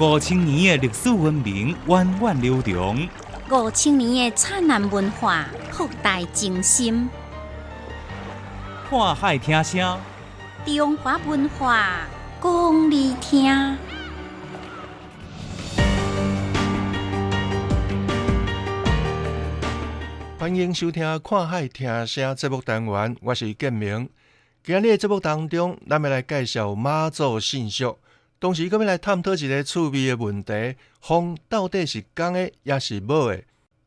[0.00, 3.08] 五千年的历史文明源远流长，
[3.50, 7.08] 五千年的灿烂文化博大精深。
[8.88, 9.98] 看海听声，
[10.64, 12.06] 中华文化
[12.40, 13.76] 讲你听。
[20.38, 24.08] 欢迎收听《看海听声》节目单元，我是建明。
[24.62, 27.84] 今日的节目当中，咱们来介绍妈祖信息。
[28.40, 33.42] 同时，佫要来探讨一个趣味的问题：风到底是刚的，抑是母的？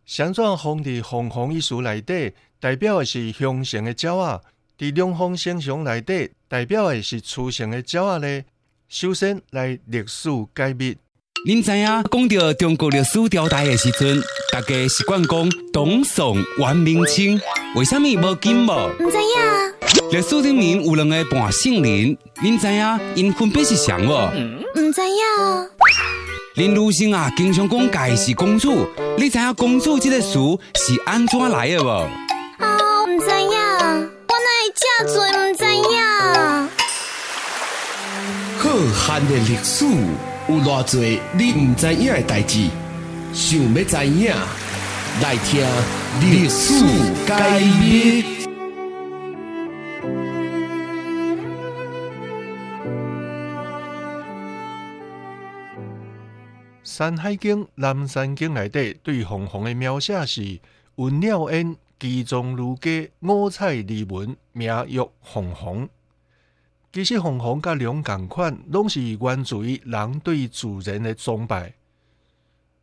[0.05, 4.41] 相传风伫凤凰一书内底，代表的是雄性的鸟仔；
[4.77, 8.43] 伫龙凤星象内底，代表的是雌性的鸟仔呢？
[8.89, 10.97] 首先来历史解密。
[11.43, 17.41] 您知影讲到中国历史朝代的时阵，大家习惯讲唐宋、元、明、清，
[17.73, 18.91] 为什么无金无？
[18.99, 20.11] 唔知影。
[20.11, 24.29] 历史里面有两个半姓林，您知影因分别是谁无？
[24.75, 25.17] 唔知影。
[26.53, 30.33] 林如生啊，经常讲家是公主，你知影公主这个词
[30.76, 31.89] 是安怎来的无？
[32.59, 35.81] 啊，唔知影，我哪会这多唔知影？
[38.59, 39.85] 浩瀚的历史，
[40.52, 41.02] 有偌多
[41.38, 42.68] 你唔知影嘅代志，
[43.34, 44.34] 想要知影，
[45.21, 45.66] 来听
[46.20, 46.74] 历史
[47.26, 48.21] 解密。
[56.84, 60.60] 《山海经》《南山经》内底对凤凰的描写是：
[60.96, 65.88] 文鸟燕，其中如家，五彩离文，名曰凤凰。
[66.94, 71.73] 其实凤凰甲龙共款，拢是源自于人对自然的崇拜。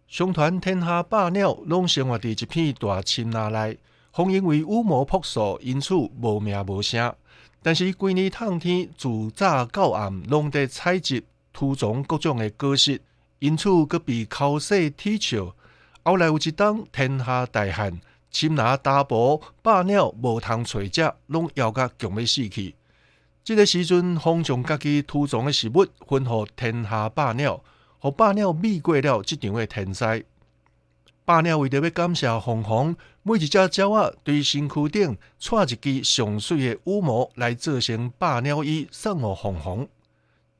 [0.07, 3.79] 相传天下百鸟拢生活伫一片大青林内，
[4.13, 7.15] 凤因为羽毛朴素，因此无名无声。
[7.63, 11.23] 但是规年透天，自早到暗，拢伫采集、
[11.53, 12.99] 屠种各种的果实。
[13.41, 15.55] 因此，佫被口舌体笑。
[16.03, 18.01] 后来有一当天下大旱，
[18.31, 22.75] 侵拿大埔百鸟无通找食，拢枵甲强要死去。
[23.49, 27.65] 这个时阵，风将家己土种的食物分予天下百鸟，
[27.99, 30.23] 互百鸟避过了这场的天灾。
[31.25, 39.89] 百鸟为着要感谢凤凰，每一只鸟仔对身躯顶带一支上水的羽毛来做成百鸟衣，送予凤凰。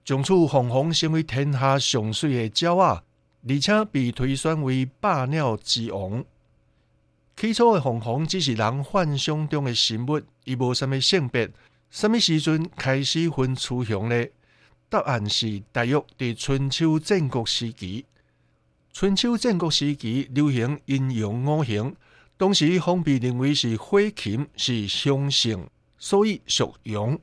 [0.07, 3.03] 从此，凤凰成为天下上水的鸟仔，
[3.51, 6.25] 而且被推选为百鸟之王。
[7.37, 11.51] 起初的凤凰只是人幻想中的生物，伊无什么性别。
[11.91, 14.27] 什么时阵开始分雌雄呢？
[14.91, 18.05] 答案是大约伫春秋战国时期。
[18.93, 21.97] 春秋战国时期流行阴阳五行，
[22.37, 25.67] 当时方被认为是火禽，是雄性，
[25.99, 27.19] 所以属阳。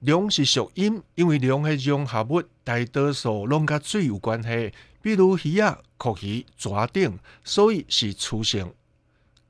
[0.00, 8.72] 龙是属阴，因为龙的融合物大多数拢甲水有关系，比如鱼啊、壳鱼、蛇等，所以是雌性。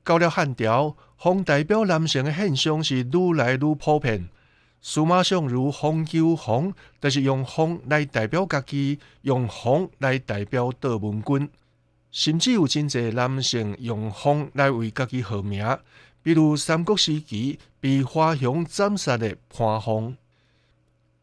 [0.03, 4.27] 到了汉朝，风代表男性的现象是愈来愈普遍。
[4.81, 11.49] 数码上如风求凰，就是用红来代表家己，用红来代表道门君，
[12.11, 15.77] 甚至有真济男性用红来为家己号名，
[16.23, 20.15] 比如三国时期被华雄斩杀的潘凤。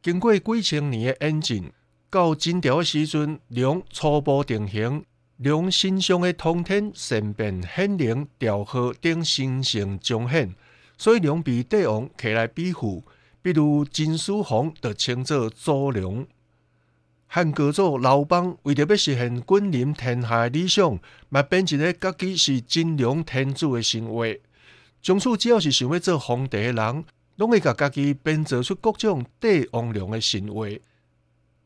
[0.03, 1.73] 经过几千年的演进，
[2.11, 5.05] 到秦朝时阵，龙初步定型，
[5.39, 10.55] 龙身上的通天、善变、显灵、调和等神性彰显，
[10.99, 13.03] 所以龙被帝王起来庇护。
[13.47, 16.27] 比如金丝凤就称作祖龙，
[17.29, 20.99] 汉高祖刘邦为着要实现君临天下的理想，
[21.29, 24.25] 嘛变一个家己是真龙天子的神话。
[25.01, 27.05] 从此只要是想要做皇帝的人。
[27.37, 30.67] 拢会甲家己编造出各种帝王龙的神话，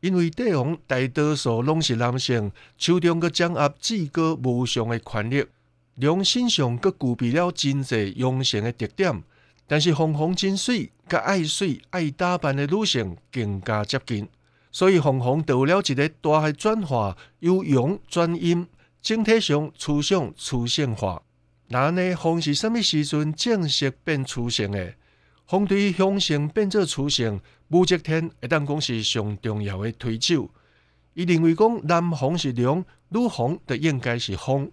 [0.01, 5.47] 因为帝王大多数拢是男性，手中佮掌握至高无上的权力，
[5.95, 9.23] 龙身上佮具备了真济阳性的特点。
[9.71, 14.27] 但是凤凰真水，佮爱水爱打扮的女性更加接近，
[14.69, 18.67] 所以凤凰得了一个大的转化，由阳转阴，
[19.01, 21.23] 整体上趋向雌性化。
[21.69, 24.93] 那呢，风是什么时阵正式变雌性的？
[25.47, 27.39] 风对于雄性变做雌性，
[27.69, 30.49] 武则天会当讲是上重要的推手。
[31.13, 34.69] 伊认为讲男凤是龙，女凤就应该是凤。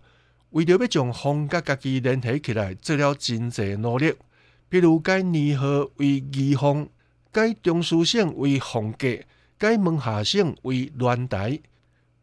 [0.51, 4.13] 为着要将风甲家己联系起来，做了真济努力。
[4.69, 6.89] 比如改年号为义凤，
[7.33, 9.19] 改中书省为凤阁，
[9.57, 11.59] 改门下省为乱台。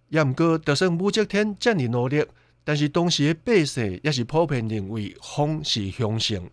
[0.10, 2.24] 也毋过，就算武则天遮尔努力，
[2.64, 6.50] 但是当时的百姓也是普遍认为风是凶性。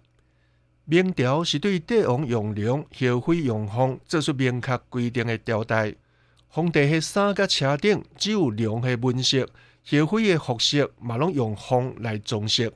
[0.84, 5.94] 明朝是对帝王用龙、后妃用风做出明确规定的朝代。
[6.48, 9.46] 皇帝的衫甲车顶只有龙的纹饰，
[9.86, 12.72] 后妃的服饰嘛拢用风来装饰。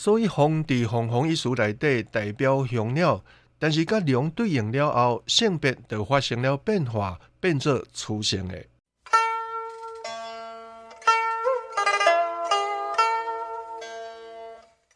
[0.00, 3.20] 所以凤伫凤凰一书内底代表雄鸟，
[3.58, 8.64] 但是甲龙对应了后，性别就发生了变化，变做雌性的。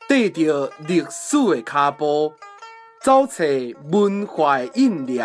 [0.08, 2.34] 缀着历史的脚步，
[3.02, 3.44] 走找
[3.90, 5.20] 文化的印掠，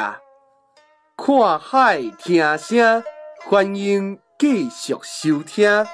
[1.15, 3.03] 看海听声，
[3.45, 5.85] 欢迎继续收听。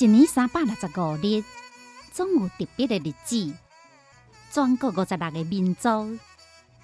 [0.00, 1.42] 一年三百六十五日，
[2.12, 3.52] 总有特别的日子。
[4.52, 6.16] 全国五十六个民族，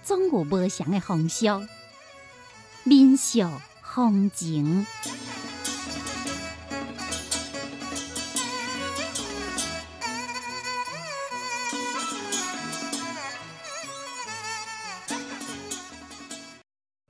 [0.03, 1.47] 总有不同的风俗、
[2.83, 3.49] 民俗、
[3.85, 4.85] 风情。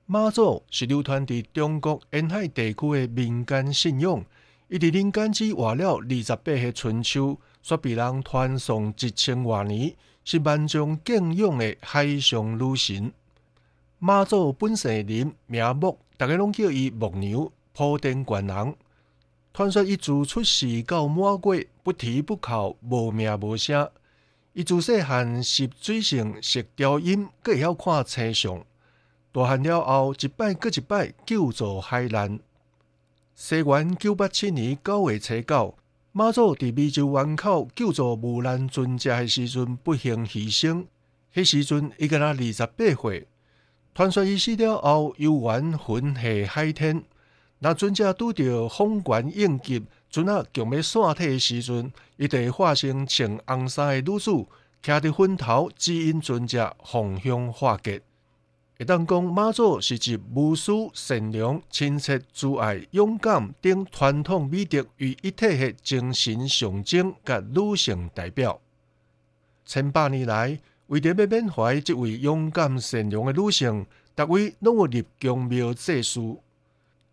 [0.05, 4.23] 妈祖是流传伫中国沿海地区的民间信仰。
[4.67, 13.13] 伊伫人间只活了二十八个春秋，却被人传颂一千多年，是万众敬仰的海上女神。
[13.99, 18.75] 妈祖本姓林，名木，大家拢叫伊木娘、普天观人。
[19.53, 23.87] 传说伊自出世到满月，不啼不哭，无名无声。
[24.53, 28.65] 伊自细汉习水性，识调音，阁会晓看星象。
[29.31, 32.39] 大汉了后，一摆搁一摆救助海难。
[33.37, 35.77] 西元九八七年九月初九，
[36.13, 40.85] 妈祖伫美洲湾口救助无难尊者的时阵不幸牺牲。
[41.33, 43.27] 迄时阵伊敢若二十八岁。
[43.93, 47.03] 传说伊死了后，游园魂下海天。
[47.59, 54.31] 那尊者拄着风关应急，船啊强要散体的时阵，伊就会化成穿红衫的女子，
[54.81, 58.01] 徛伫坟头指引尊者方向化解。
[58.77, 68.59] 会当讲妈祖是集无私、善良、亲切、慈爱、勇敢等传统美德于一体的精神象征，甲女性代表。
[69.65, 76.37] 千百年来，为着要缅怀这位勇敢善良的女性，逐位拢有立功庙祭祀。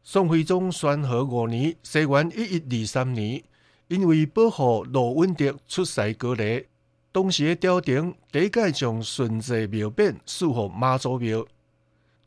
[0.02, 3.40] 宋徽宗宣和五年（西元一一二三年），
[3.86, 6.66] 因为保护罗文德出使高丽。
[7.12, 11.46] 当时的朝廷第一届将顺治庙匾赐予妈祖庙。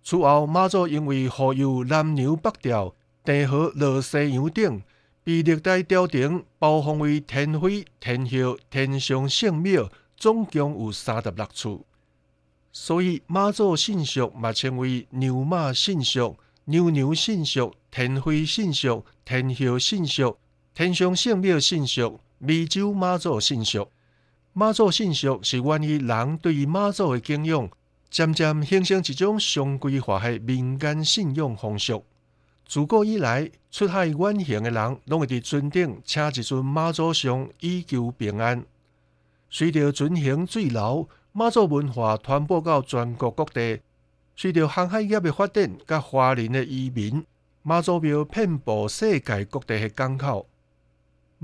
[0.03, 2.93] 此后，妈祖因为护佑南牛北调、
[3.23, 4.79] 地河落西洋等，
[5.23, 11.83] 被历代朝廷包封为天妃、天后、天上圣庙，总共有三十六处。
[12.71, 20.37] 所以，妈祖信俗嘛称为牛马信俗、牛牛信俗、天妃信俗、天后信俗、
[20.75, 23.87] 天上圣庙信俗、美洲妈祖信俗。
[24.57, 27.69] 妈祖信俗是源于人对于妈祖的敬仰，
[28.09, 32.05] 渐渐形成一种常规化的民间信仰风俗。
[32.65, 38.63] 自古以来，出海远行的人拢会伫船顶请一尊妈祖像，以求平安。
[39.49, 43.81] 随着船行水流，妈祖文化传播到全国各地。
[44.37, 47.25] 随着航海业的发展，甲华人的移民，
[47.61, 50.47] 妈祖庙遍布世界各地的港口。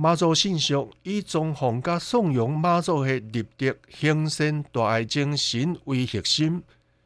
[0.04, 6.64] 妈祖信俗以宗奉甲颂扬妈祖的立德、行善、大爱精神为核心，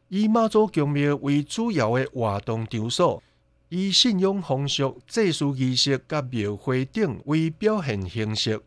[0.07, 3.21] 以妈祖宫庙为主要的活动场所，
[3.67, 8.61] 以信仰风俗、祭祀仪式甲庙会等为表现形式。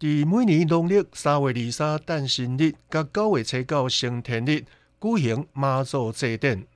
[0.00, 4.64] 伫每年农历三月二三诞生日甲九月初九升天日
[4.98, 6.66] 举行妈祖祭典。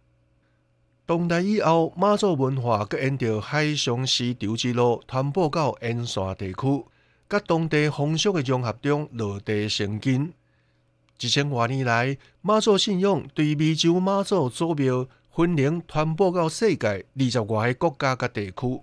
[1.07, 6.85] 当代以后，妈祖文化佮沿着海上丝绸之路传播到沿线地区，
[7.29, 10.33] 甲当地风俗的融合中落地生根。
[11.21, 18.81] 一千多年来，妈祖信仰对美洲妈祖祖庙分灵传播到世界二十外个国家甲地区。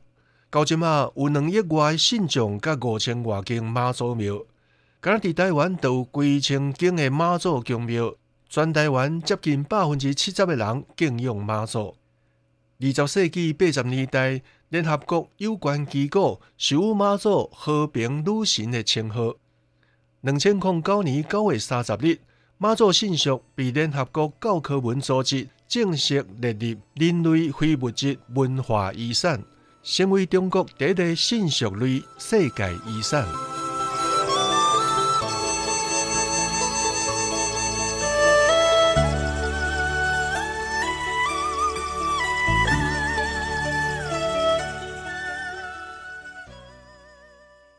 [0.52, 4.46] 到即马有两亿外信众甲五千外间妈祖庙。
[5.02, 8.16] 敢若伫台湾都有几千间的妈祖宫庙，
[8.50, 11.96] 全台湾接近百分之七十的人敬仰妈祖。
[12.86, 19.34] 二十世纪八十年代，联合国有关机构授予妈祖和平女神的称号。
[20.22, 22.20] 两千零九年九月三十日，
[22.60, 29.44] 妈祖信俗被联合国教科文组织正式列入人类非物质文化遗产，
[29.82, 33.55] 成为中国第一个信俗类世界遗产。